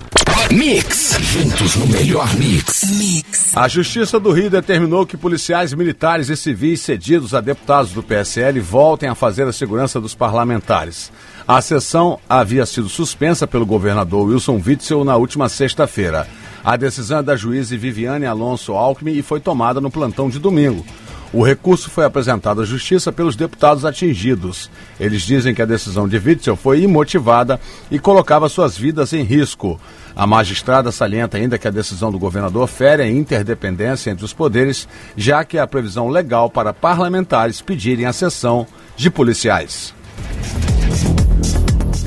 Mix. 0.52 1.16
Juntos 1.20 1.76
no 1.76 1.88
melhor 1.88 2.34
mix. 2.36 2.90
Mix. 2.90 3.56
A 3.56 3.68
Justiça 3.68 4.20
do 4.20 4.32
Rio 4.32 4.50
determinou 4.50 5.06
que 5.06 5.16
policiais 5.16 5.74
militares 5.74 6.30
e 6.30 6.36
civis 6.36 6.82
cedidos 6.82 7.36
a 7.36 7.42
deputados 7.42 7.92
do 7.92 8.02
PSL 8.02 8.60
voltem 8.60 9.08
a 9.10 9.14
fazer 9.14 9.48
a 9.48 9.54
segurança 9.54 10.02
dos 10.02 10.16
parlamentares. 10.16 11.12
A 11.48 11.62
sessão 11.62 12.20
havia 12.28 12.66
sido 12.66 12.90
suspensa 12.90 13.46
pelo 13.46 13.66
governador 13.66 14.28
Wilson 14.28 14.62
Witzel 14.66 15.04
na 15.04 15.16
última 15.16 15.50
sexta-feira. 15.50 16.28
A 16.64 16.76
decisão 16.76 17.20
é 17.20 17.24
da 17.24 17.36
juíza 17.36 17.78
Viviane 17.78 18.26
Alonso 18.26 18.74
Alckmin 18.74 19.14
e 19.14 19.22
foi 19.22 19.40
tomada 19.40 19.80
no 19.80 19.92
plantão 19.92 20.30
de 20.30 20.40
domingo. 20.40 20.86
O 21.32 21.44
recurso 21.44 21.90
foi 21.90 22.06
apresentado 22.06 22.62
à 22.62 22.66
Justiça 22.66 23.12
pelos 23.12 23.36
deputados 23.36 23.86
atingidos. 23.86 24.70
Eles 25.00 25.22
dizem 25.22 25.54
que 25.54 25.62
a 25.62 25.66
decisão 25.66 26.08
de 26.08 26.18
Witzel 26.18 26.56
foi 26.56 26.82
imotivada 26.82 27.60
e 27.92 28.00
colocava 28.00 28.50
suas 28.50 28.76
vidas 28.76 29.14
em 29.14 29.22
risco. 29.22 29.80
A 30.16 30.26
magistrada 30.26 30.92
salienta 30.92 31.38
ainda 31.38 31.58
que 31.58 31.68
a 31.68 31.72
decisão 31.72 32.12
do 32.12 32.18
governador 32.18 32.68
fere 32.68 33.04
a 33.04 33.10
interdependência 33.10 34.10
entre 34.10 34.26
os 34.26 34.34
poderes, 34.34 34.88
já 35.16 35.44
que 35.44 35.60
há 35.60 35.68
previsão 35.68 36.10
legal 36.10 36.50
para 36.50 36.74
parlamentares 36.74 37.62
pedirem 37.62 38.06
a 38.06 38.14
cessão 38.14 38.66
de 38.98 39.12
policiais. 39.12 39.94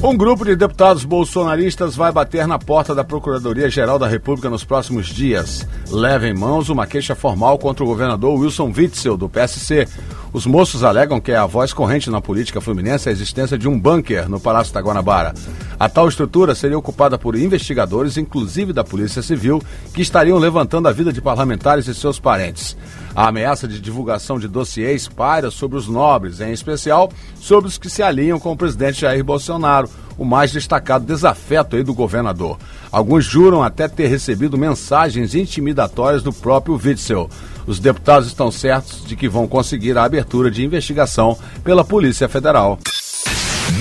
Um 0.04 0.16
grupo 0.16 0.44
de 0.44 0.56
deputados 0.56 1.04
bolsonaristas 1.04 1.94
vai 1.94 2.10
bater 2.10 2.44
na 2.44 2.58
porta 2.58 2.92
da 2.92 3.04
Procuradoria-Geral 3.04 4.00
da 4.00 4.08
República 4.08 4.50
nos 4.50 4.64
próximos 4.64 5.06
dias. 5.06 5.64
Leva 5.88 6.26
em 6.26 6.34
mãos 6.34 6.68
uma 6.68 6.88
queixa 6.88 7.14
formal 7.14 7.56
contra 7.56 7.84
o 7.84 7.86
governador 7.86 8.36
Wilson 8.36 8.72
Witzel, 8.76 9.16
do 9.16 9.28
PSC. 9.28 9.86
Os 10.32 10.44
moços 10.44 10.82
alegam 10.82 11.20
que 11.20 11.30
é 11.30 11.36
a 11.36 11.46
voz 11.46 11.72
corrente 11.72 12.10
na 12.10 12.20
política 12.20 12.60
fluminense 12.60 13.08
a 13.08 13.12
existência 13.12 13.56
de 13.56 13.68
um 13.68 13.78
bunker 13.78 14.28
no 14.28 14.40
Palácio 14.40 14.74
da 14.74 14.80
Guanabara. 14.80 15.34
A 15.78 15.88
tal 15.88 16.08
estrutura 16.08 16.56
seria 16.56 16.76
ocupada 16.76 17.16
por 17.16 17.36
investigadores, 17.36 18.16
inclusive 18.16 18.72
da 18.72 18.82
Polícia 18.82 19.22
Civil, 19.22 19.62
que 19.94 20.02
estariam 20.02 20.36
levantando 20.36 20.88
a 20.88 20.92
vida 20.92 21.12
de 21.12 21.20
parlamentares 21.20 21.86
e 21.86 21.94
seus 21.94 22.18
parentes. 22.18 22.76
A 23.14 23.28
ameaça 23.28 23.68
de 23.68 23.78
divulgação 23.78 24.38
de 24.38 24.48
dossiês 24.48 25.06
paira 25.06 25.50
sobre 25.50 25.76
os 25.76 25.86
nobres, 25.86 26.40
em 26.40 26.52
especial 26.52 27.10
sobre 27.36 27.68
os 27.68 27.76
que 27.76 27.90
se 27.90 28.02
alinham 28.02 28.40
com 28.40 28.52
o 28.52 28.56
presidente 28.56 29.02
Jair 29.02 29.22
Bolsonaro, 29.22 29.88
o 30.16 30.24
mais 30.24 30.52
destacado 30.52 31.04
desafeto 31.04 31.76
aí 31.76 31.82
do 31.82 31.94
governador. 31.94 32.58
Alguns 32.90 33.24
juram 33.24 33.62
até 33.62 33.86
ter 33.86 34.06
recebido 34.06 34.56
mensagens 34.56 35.34
intimidatórias 35.34 36.22
do 36.22 36.32
próprio 36.32 36.80
Witzel. 36.82 37.28
Os 37.66 37.78
deputados 37.78 38.28
estão 38.28 38.50
certos 38.50 39.04
de 39.04 39.14
que 39.14 39.28
vão 39.28 39.46
conseguir 39.46 39.96
a 39.96 40.04
abertura 40.04 40.50
de 40.50 40.64
investigação 40.64 41.38
pela 41.62 41.84
Polícia 41.84 42.28
Federal. 42.28 42.78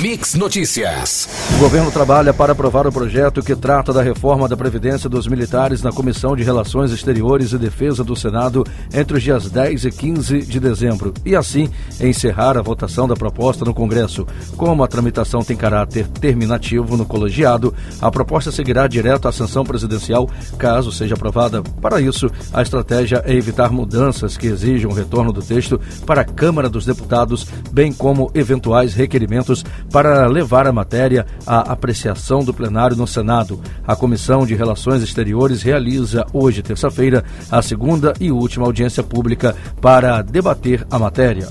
Mix 0.02 0.34
Notícias. 0.34 1.30
O 1.58 1.60
governo 1.60 1.92
trabalha 1.92 2.34
para 2.34 2.54
aprovar 2.54 2.88
o 2.88 2.92
projeto 2.92 3.44
que 3.44 3.56
trata 3.56 3.94
da 3.94 4.02
reforma 4.02 4.50
da 4.50 4.58
Previdência 4.58 5.08
dos 5.08 5.28
Militares 5.28 5.84
na 5.84 5.92
Comissão 5.92 6.36
de 6.36 6.42
Relações 6.42 6.92
Exteriores 6.92 7.52
e 7.52 7.58
Defesa 7.60 8.04
do 8.04 8.16
Senado 8.16 8.66
entre 8.92 9.18
os 9.18 9.22
dias 9.22 9.48
10 9.48 9.86
e 9.86 9.92
15 9.92 10.42
de 10.42 10.60
dezembro 10.60 11.14
e, 11.24 11.36
assim, 11.36 11.70
encerrar 12.00 12.58
a 12.58 12.64
votação 12.64 13.08
da 13.08 13.16
proposta 13.16 13.64
no 13.64 13.76
Congresso. 13.76 14.26
Como 14.58 14.84
a 14.84 14.88
tramitação 14.88 15.44
tem 15.44 15.56
caráter 15.56 16.08
terminativo 16.08 16.98
no 16.98 17.06
colegiado, 17.06 17.72
a 18.02 18.10
proposta 18.10 18.52
seguirá 18.52 18.88
direto 18.88 19.28
à 19.28 19.32
sanção 19.32 19.64
presidencial, 19.64 20.28
caso 20.58 20.92
seja 20.92 21.14
aprovada. 21.14 21.62
Para 21.80 22.02
isso, 22.02 22.28
a 22.52 22.64
estratégia 22.64 23.22
é 23.24 23.36
evitar 23.36 23.72
mudanças 23.72 24.36
que 24.36 24.48
exijam 24.48 24.90
o 24.90 24.96
retorno 24.96 25.32
do 25.32 25.44
texto 25.44 25.80
para 26.08 26.22
a 26.22 26.26
Câmara 26.26 26.68
dos 26.68 26.88
Deputados, 26.88 27.46
bem 27.72 27.94
como 27.94 28.32
eventuais 28.34 28.96
requerimentos 28.96 29.64
para 29.92 30.28
levar 30.28 30.68
a 30.68 30.72
matéria 30.72 31.26
à 31.46 31.72
apreciação 31.72 32.44
do 32.44 32.54
plenário 32.54 32.96
no 32.96 33.06
Senado. 33.06 33.60
A 33.86 33.96
Comissão 33.96 34.46
de 34.46 34.56
Relações 34.56 35.04
Exteriores 35.04 35.62
realiza 35.62 36.26
hoje, 36.34 36.62
terça-feira, 36.62 37.24
a 37.50 37.62
segunda 37.62 38.14
e 38.20 38.32
última 38.32 38.66
audiência 38.66 39.04
pública 39.04 39.56
para 39.82 40.22
debater 40.22 40.86
a 40.90 40.98
matéria. 40.98 41.48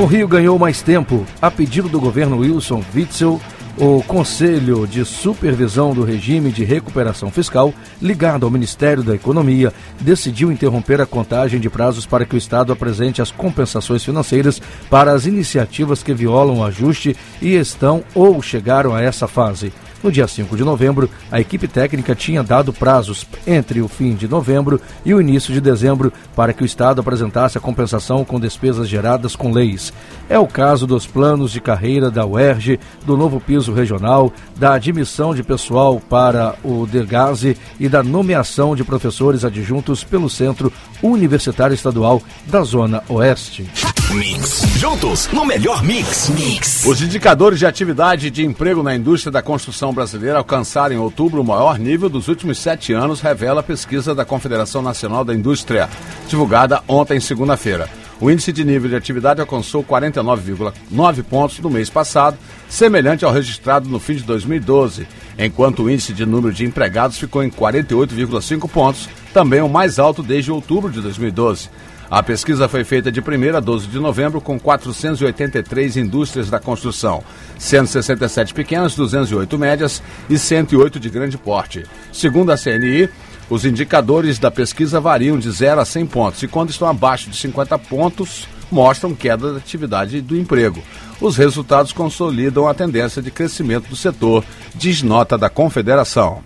O 0.00 0.06
Rio 0.06 0.26
ganhou 0.26 0.58
mais 0.58 0.82
tempo. 0.82 1.24
A 1.40 1.50
pedido 1.50 1.88
do 1.88 2.00
governo 2.00 2.38
Wilson 2.38 2.82
Witzel, 2.94 3.40
o 3.78 4.02
Conselho 4.02 4.86
de 4.86 5.04
Supervisão 5.04 5.92
do 5.92 6.04
Regime 6.04 6.52
de 6.52 6.64
Recuperação 6.64 7.30
Fiscal, 7.30 7.74
ligado 8.00 8.44
ao 8.44 8.50
Ministério 8.50 9.02
da 9.02 9.14
Economia, 9.14 9.72
decidiu 10.00 10.52
interromper 10.52 11.00
a 11.00 11.06
contagem 11.06 11.58
de 11.58 11.68
prazos 11.68 12.06
para 12.06 12.24
que 12.24 12.36
o 12.36 12.38
Estado 12.38 12.72
apresente 12.72 13.20
as 13.20 13.30
compensações 13.30 14.04
financeiras 14.04 14.60
para 14.88 15.12
as 15.12 15.26
iniciativas 15.26 16.02
que 16.02 16.14
violam 16.14 16.58
o 16.58 16.64
ajuste 16.64 17.16
e 17.42 17.54
estão 17.54 18.04
ou 18.14 18.40
chegaram 18.40 18.94
a 18.94 19.02
essa 19.02 19.26
fase. 19.26 19.72
No 20.04 20.12
dia 20.12 20.28
5 20.28 20.54
de 20.54 20.62
novembro, 20.62 21.08
a 21.32 21.40
equipe 21.40 21.66
técnica 21.66 22.14
tinha 22.14 22.42
dado 22.42 22.74
prazos 22.74 23.26
entre 23.46 23.80
o 23.80 23.88
fim 23.88 24.14
de 24.14 24.28
novembro 24.28 24.78
e 25.02 25.14
o 25.14 25.20
início 25.20 25.50
de 25.50 25.62
dezembro 25.62 26.12
para 26.36 26.52
que 26.52 26.62
o 26.62 26.66
Estado 26.66 27.00
apresentasse 27.00 27.56
a 27.56 27.60
compensação 27.60 28.22
com 28.22 28.38
despesas 28.38 28.86
geradas 28.86 29.34
com 29.34 29.50
leis. 29.50 29.94
É 30.28 30.38
o 30.38 30.46
caso 30.46 30.86
dos 30.86 31.06
planos 31.06 31.50
de 31.52 31.58
carreira 31.58 32.10
da 32.10 32.26
UERJ, 32.26 32.78
do 33.06 33.16
novo 33.16 33.40
piso 33.40 33.72
regional, 33.72 34.30
da 34.54 34.74
admissão 34.74 35.34
de 35.34 35.42
pessoal 35.42 35.98
para 35.98 36.54
o 36.62 36.86
DEGASE 36.86 37.56
e 37.80 37.88
da 37.88 38.02
nomeação 38.02 38.76
de 38.76 38.84
professores 38.84 39.42
adjuntos 39.42 40.04
pelo 40.04 40.28
Centro 40.28 40.70
Universitário 41.02 41.72
Estadual 41.72 42.20
da 42.46 42.62
Zona 42.62 43.02
Oeste. 43.08 43.93
Mix. 44.14 44.62
Juntos 44.78 45.28
no 45.32 45.44
melhor 45.44 45.82
mix. 45.82 46.28
Mix. 46.28 46.86
Os 46.86 47.02
indicadores 47.02 47.58
de 47.58 47.66
atividade 47.66 48.30
de 48.30 48.44
emprego 48.44 48.80
na 48.80 48.94
indústria 48.94 49.32
da 49.32 49.42
construção 49.42 49.92
brasileira 49.92 50.38
alcançaram 50.38 50.94
em 50.94 50.98
outubro 50.98 51.40
o 51.40 51.44
maior 51.44 51.80
nível 51.80 52.08
dos 52.08 52.28
últimos 52.28 52.58
sete 52.58 52.92
anos, 52.92 53.20
revela 53.20 53.58
a 53.58 53.64
pesquisa 53.64 54.14
da 54.14 54.24
Confederação 54.24 54.82
Nacional 54.82 55.24
da 55.24 55.34
Indústria, 55.34 55.88
divulgada 56.28 56.80
ontem, 56.86 57.18
segunda-feira. 57.18 57.90
O 58.20 58.30
índice 58.30 58.52
de 58.52 58.64
nível 58.64 58.88
de 58.88 58.94
atividade 58.94 59.40
alcançou 59.40 59.82
49,9 59.82 61.22
pontos 61.24 61.58
no 61.58 61.68
mês 61.68 61.90
passado, 61.90 62.38
semelhante 62.68 63.24
ao 63.24 63.32
registrado 63.32 63.88
no 63.88 63.98
fim 63.98 64.14
de 64.14 64.22
2012, 64.22 65.08
enquanto 65.36 65.82
o 65.82 65.90
índice 65.90 66.12
de 66.12 66.24
número 66.24 66.54
de 66.54 66.64
empregados 66.64 67.18
ficou 67.18 67.42
em 67.42 67.50
48,5 67.50 68.70
pontos, 68.70 69.08
também 69.32 69.60
o 69.60 69.68
mais 69.68 69.98
alto 69.98 70.22
desde 70.22 70.52
outubro 70.52 70.92
de 70.92 71.00
2012. 71.00 71.68
A 72.14 72.22
pesquisa 72.22 72.68
foi 72.68 72.84
feita 72.84 73.10
de 73.10 73.18
1 73.18 73.56
a 73.56 73.58
12 73.58 73.88
de 73.88 73.98
novembro 73.98 74.40
com 74.40 74.56
483 74.56 75.96
indústrias 75.96 76.48
da 76.48 76.60
construção, 76.60 77.24
167 77.58 78.54
pequenas, 78.54 78.94
208 78.94 79.58
médias 79.58 80.00
e 80.30 80.38
108 80.38 81.00
de 81.00 81.10
grande 81.10 81.36
porte. 81.36 81.82
Segundo 82.12 82.52
a 82.52 82.56
CNI, 82.56 83.10
os 83.50 83.64
indicadores 83.64 84.38
da 84.38 84.48
pesquisa 84.48 85.00
variam 85.00 85.36
de 85.40 85.50
0 85.50 85.80
a 85.80 85.84
100 85.84 86.06
pontos 86.06 86.42
e, 86.44 86.46
quando 86.46 86.70
estão 86.70 86.86
abaixo 86.86 87.28
de 87.28 87.36
50 87.36 87.76
pontos, 87.80 88.46
mostram 88.70 89.12
queda 89.12 89.50
da 89.50 89.58
atividade 89.58 90.20
do 90.20 90.36
emprego. 90.36 90.80
Os 91.20 91.36
resultados 91.36 91.92
consolidam 91.92 92.68
a 92.68 92.74
tendência 92.74 93.20
de 93.20 93.32
crescimento 93.32 93.88
do 93.88 93.96
setor, 93.96 94.44
diz 94.72 95.02
nota 95.02 95.36
da 95.36 95.50
Confederação. 95.50 96.44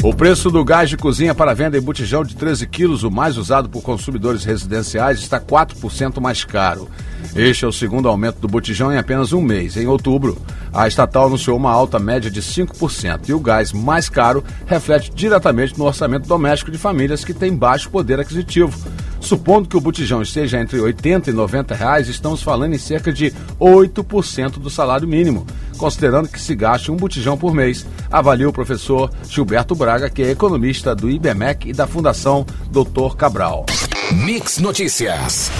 O 0.00 0.14
preço 0.14 0.48
do 0.48 0.64
gás 0.64 0.88
de 0.88 0.96
cozinha 0.96 1.34
para 1.34 1.52
venda 1.52 1.76
em 1.76 1.80
botijão 1.80 2.22
de 2.22 2.36
13 2.36 2.68
quilos, 2.68 3.02
o 3.02 3.10
mais 3.10 3.36
usado 3.36 3.68
por 3.68 3.82
consumidores 3.82 4.44
residenciais, 4.44 5.18
está 5.18 5.40
4% 5.40 6.20
mais 6.20 6.44
caro. 6.44 6.88
Este 7.34 7.64
é 7.64 7.68
o 7.68 7.72
segundo 7.72 8.08
aumento 8.08 8.38
do 8.38 8.46
botijão 8.46 8.92
em 8.92 8.96
apenas 8.96 9.32
um 9.32 9.42
mês. 9.42 9.76
Em 9.76 9.88
outubro, 9.88 10.40
a 10.72 10.86
estatal 10.86 11.26
anunciou 11.26 11.56
uma 11.56 11.72
alta 11.72 11.98
média 11.98 12.30
de 12.30 12.40
5% 12.40 13.28
e 13.28 13.32
o 13.32 13.40
gás 13.40 13.72
mais 13.72 14.08
caro 14.08 14.44
reflete 14.66 15.10
diretamente 15.12 15.76
no 15.76 15.84
orçamento 15.84 16.28
doméstico 16.28 16.70
de 16.70 16.78
famílias 16.78 17.24
que 17.24 17.34
têm 17.34 17.56
baixo 17.56 17.90
poder 17.90 18.20
aquisitivo. 18.20 18.78
Supondo 19.20 19.68
que 19.68 19.76
o 19.76 19.80
botijão 19.80 20.22
esteja 20.22 20.60
entre 20.60 20.78
80 20.78 21.30
e 21.30 21.32
90 21.32 21.74
reais, 21.74 22.08
estamos 22.08 22.40
falando 22.40 22.72
em 22.72 22.78
cerca 22.78 23.12
de 23.12 23.32
8% 23.60 24.60
do 24.60 24.70
salário 24.70 25.08
mínimo, 25.08 25.44
considerando 25.78 26.28
que 26.28 26.40
se 26.40 26.54
gaste 26.54 26.90
um 26.90 26.96
botijão 26.96 27.38
por 27.38 27.54
mês, 27.54 27.86
avalia 28.10 28.48
o 28.48 28.52
professor 28.52 29.10
Gilberto 29.28 29.74
Braga, 29.74 30.10
que 30.10 30.22
é 30.22 30.30
economista 30.30 30.94
do 30.94 31.08
IBMEC 31.08 31.70
e 31.70 31.72
da 31.72 31.86
Fundação 31.86 32.44
Doutor 32.70 33.16
Cabral. 33.16 33.64
Mix 34.12 34.58
Notícias. 34.58 35.50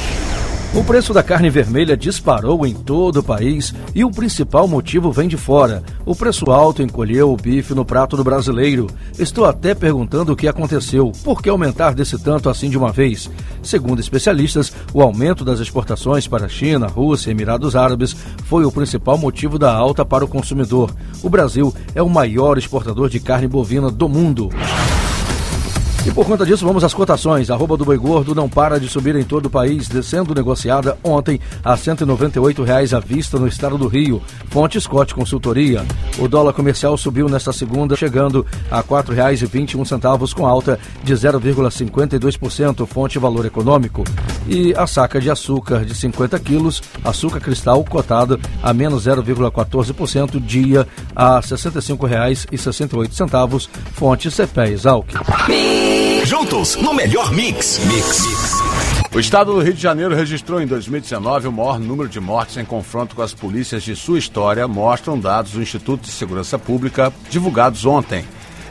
O 0.74 0.84
preço 0.84 1.14
da 1.14 1.22
carne 1.22 1.48
vermelha 1.48 1.96
disparou 1.96 2.66
em 2.66 2.74
todo 2.74 3.20
o 3.20 3.22
país 3.22 3.74
e 3.94 4.04
o 4.04 4.10
principal 4.10 4.68
motivo 4.68 5.10
vem 5.10 5.26
de 5.26 5.36
fora. 5.36 5.82
O 6.04 6.14
preço 6.14 6.50
alto 6.50 6.82
encolheu 6.82 7.32
o 7.32 7.36
bife 7.36 7.74
no 7.74 7.86
prato 7.86 8.18
do 8.18 8.22
brasileiro. 8.22 8.86
Estou 9.18 9.46
até 9.46 9.74
perguntando 9.74 10.32
o 10.32 10.36
que 10.36 10.46
aconteceu. 10.46 11.10
Por 11.24 11.42
que 11.42 11.48
aumentar 11.48 11.94
desse 11.94 12.18
tanto 12.18 12.50
assim 12.50 12.68
de 12.68 12.76
uma 12.76 12.92
vez? 12.92 13.30
Segundo 13.62 14.00
especialistas, 14.00 14.70
o 14.92 15.00
aumento 15.00 15.42
das 15.42 15.58
exportações 15.58 16.28
para 16.28 16.44
a 16.44 16.50
China, 16.50 16.86
Rússia 16.86 17.30
e 17.30 17.32
Emirados 17.32 17.74
Árabes 17.74 18.14
foi 18.44 18.66
o 18.66 18.72
principal 18.72 19.16
motivo 19.16 19.58
da 19.58 19.72
alta 19.74 20.04
para 20.04 20.24
o 20.24 20.28
consumidor. 20.28 20.94
O 21.22 21.30
Brasil 21.30 21.74
é 21.94 22.02
o 22.02 22.10
maior 22.10 22.58
exportador 22.58 23.08
de 23.08 23.18
carne 23.18 23.48
bovina 23.48 23.90
do 23.90 24.08
mundo. 24.08 24.50
E 26.06 26.10
por 26.10 26.26
conta 26.26 26.46
disso, 26.46 26.64
vamos 26.64 26.84
às 26.84 26.94
cotações. 26.94 27.50
A 27.50 27.54
arroba 27.54 27.76
do 27.76 27.84
boi 27.84 27.98
gordo 27.98 28.34
não 28.34 28.48
para 28.48 28.80
de 28.80 28.88
subir 28.88 29.14
em 29.16 29.24
todo 29.24 29.46
o 29.46 29.50
país, 29.50 29.88
descendo 29.88 30.34
negociada 30.34 30.96
ontem 31.02 31.40
a 31.62 31.76
198 31.76 32.62
reais 32.62 32.94
à 32.94 33.00
vista 33.00 33.38
no 33.38 33.46
estado 33.46 33.76
do 33.76 33.88
Rio. 33.88 34.22
Fonte 34.48 34.80
Scott 34.80 35.14
Consultoria. 35.14 35.84
O 36.18 36.28
dólar 36.28 36.52
comercial 36.52 36.96
subiu 36.96 37.28
nesta 37.28 37.52
segunda, 37.52 37.96
chegando 37.96 38.46
a 38.70 38.78
R$ 38.78 38.84
4,21 38.84 40.32
com 40.32 40.46
alta 40.46 40.78
de 41.02 41.12
0,52%, 41.14 42.86
fonte 42.86 43.18
Valor 43.18 43.44
Econômico. 43.44 44.04
E 44.46 44.72
a 44.74 44.86
saca 44.86 45.20
de 45.20 45.30
açúcar 45.30 45.84
de 45.84 45.94
50 45.94 46.38
quilos, 46.38 46.80
açúcar 47.04 47.40
cristal 47.40 47.84
cotado 47.84 48.40
a 48.62 48.72
menos 48.72 49.04
0,14%, 49.04 50.40
dia 50.40 50.86
a 51.14 51.36
R$ 51.36 51.42
65,68, 51.42 53.68
fonte 53.92 54.30
CPE 54.30 54.72
Exalc. 54.72 55.08
Juntos 56.24 56.76
no 56.76 56.92
melhor 56.94 57.32
mix. 57.32 57.78
Mix. 57.86 58.24
O 59.14 59.18
estado 59.18 59.52
do 59.52 59.60
Rio 59.60 59.72
de 59.72 59.80
Janeiro 59.80 60.14
registrou 60.14 60.60
em 60.60 60.66
2019 60.66 61.48
o 61.48 61.52
maior 61.52 61.80
número 61.80 62.08
de 62.08 62.20
mortes 62.20 62.56
em 62.56 62.64
confronto 62.64 63.16
com 63.16 63.22
as 63.22 63.32
polícias 63.32 63.82
de 63.82 63.96
sua 63.96 64.18
história, 64.18 64.68
mostram 64.68 65.18
dados 65.18 65.52
do 65.52 65.62
Instituto 65.62 66.02
de 66.02 66.10
Segurança 66.10 66.58
Pública 66.58 67.12
divulgados 67.30 67.86
ontem. 67.86 68.24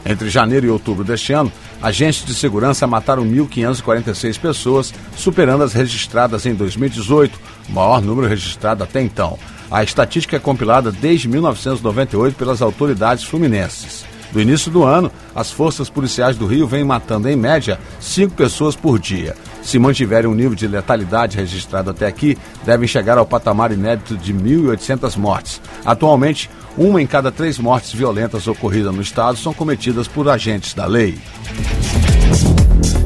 Entre 0.06 0.30
janeiro 0.30 0.66
e 0.66 0.70
outubro 0.70 1.04
deste 1.04 1.32
ano, 1.32 1.52
agentes 1.82 2.24
de 2.24 2.34
segurança 2.34 2.86
mataram 2.86 3.24
1.546 3.24 4.38
pessoas, 4.38 4.94
superando 5.16 5.64
as 5.64 5.72
registradas 5.72 6.46
em 6.46 6.54
2018, 6.54 7.38
o 7.68 7.72
maior 7.72 8.00
número 8.00 8.26
registrado 8.28 8.84
até 8.84 9.02
então. 9.02 9.38
A 9.70 9.82
estatística 9.82 10.36
é 10.36 10.40
compilada 10.40 10.90
desde 10.90 11.28
1998 11.28 12.36
pelas 12.36 12.62
autoridades 12.62 13.24
fluminenses. 13.24 14.07
Do 14.32 14.40
início 14.40 14.70
do 14.70 14.84
ano, 14.84 15.10
as 15.34 15.50
forças 15.50 15.88
policiais 15.88 16.36
do 16.36 16.46
Rio 16.46 16.66
vêm 16.66 16.84
matando, 16.84 17.28
em 17.28 17.36
média, 17.36 17.78
cinco 18.00 18.34
pessoas 18.34 18.76
por 18.76 18.98
dia. 18.98 19.34
Se 19.62 19.78
mantiverem 19.78 20.30
um 20.30 20.34
nível 20.34 20.54
de 20.54 20.66
letalidade 20.66 21.36
registrado 21.36 21.90
até 21.90 22.06
aqui, 22.06 22.36
devem 22.64 22.86
chegar 22.86 23.18
ao 23.18 23.26
patamar 23.26 23.72
inédito 23.72 24.16
de 24.16 24.32
1.800 24.32 25.16
mortes. 25.16 25.60
Atualmente, 25.84 26.50
uma 26.76 27.00
em 27.02 27.06
cada 27.06 27.32
três 27.32 27.58
mortes 27.58 27.92
violentas 27.92 28.46
ocorridas 28.46 28.94
no 28.94 29.02
estado 29.02 29.36
são 29.36 29.52
cometidas 29.52 30.06
por 30.06 30.28
agentes 30.28 30.74
da 30.74 30.86
lei. 30.86 31.18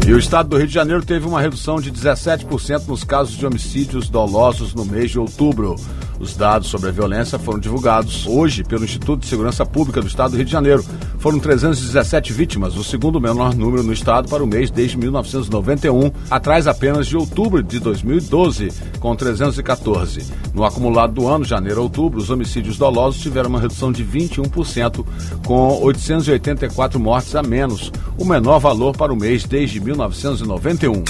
E 0.05 0.13
o 0.13 0.19
estado 0.19 0.49
do 0.49 0.57
Rio 0.57 0.67
de 0.67 0.75
Janeiro 0.75 1.05
teve 1.05 1.29
uma 1.29 1.41
redução 1.41 1.81
de 1.81 1.93
17% 1.93 2.89
nos 2.89 3.05
casos 3.05 3.37
de 3.37 3.47
homicídios 3.47 4.09
dolosos 4.09 4.75
no 4.75 4.85
mês 4.85 5.13
de 5.13 5.19
outubro. 5.19 5.77
Os 6.23 6.37
dados 6.37 6.69
sobre 6.69 6.89
a 6.89 6.93
violência 6.93 7.37
foram 7.37 7.59
divulgados 7.59 8.27
hoje 8.27 8.63
pelo 8.63 8.85
Instituto 8.85 9.23
de 9.23 9.27
Segurança 9.27 9.67
Pública 9.67 10.01
do 10.01 10.07
Estado 10.07 10.31
do 10.31 10.37
Rio 10.37 10.47
de 10.47 10.53
Janeiro. 10.53 10.85
Foram 11.19 11.41
317 11.41 12.33
vítimas, 12.33 12.77
o 12.77 12.85
segundo 12.85 13.21
menor 13.21 13.55
número 13.55 13.83
no 13.83 13.93
estado 13.93 14.29
para 14.29 14.43
o 14.43 14.47
mês 14.47 14.71
desde 14.71 14.97
1991, 14.99 16.13
atrás 16.31 16.69
apenas 16.69 17.09
de 17.09 17.17
outubro 17.17 17.63
de 17.63 17.81
2012, 17.81 18.73
com 19.01 19.17
314. 19.17 20.33
No 20.55 20.65
acumulado 20.65 21.13
do 21.13 21.27
ano, 21.27 21.45
janeiro 21.45 21.81
a 21.81 21.83
outubro, 21.83 22.21
os 22.21 22.31
homicídios 22.31 22.77
dolosos 22.77 23.21
tiveram 23.21 23.49
uma 23.49 23.61
redução 23.61 23.91
de 23.91 24.05
21%, 24.05 25.05
com 25.45 25.81
884 25.83 27.01
mortes 27.01 27.35
a 27.35 27.43
menos, 27.43 27.91
o 28.17 28.25
menor 28.25 28.61
valor 28.61 28.97
para 28.97 29.13
o 29.13 29.17
mês 29.17 29.45
desde 29.45 29.81
1991. 30.09 31.05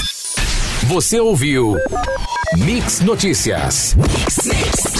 Você 0.88 1.20
ouviu 1.20 1.76
Mix 2.56 3.00
Notícias. 3.00 3.94
Mix, 3.96 4.46
mix. 4.46 4.91